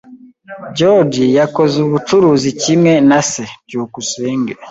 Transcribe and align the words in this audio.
George 0.77 1.23
yakoze 1.39 1.75
ubucuruzi 1.87 2.49
kimwe 2.61 2.93
na 3.09 3.19
se. 3.29 3.43
byukusenge 3.67 4.53